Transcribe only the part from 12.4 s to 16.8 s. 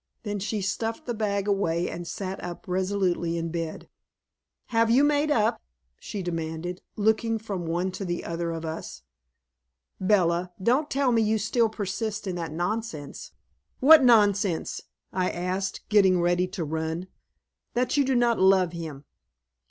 nonsense." "What nonsense?" I asked, getting ready to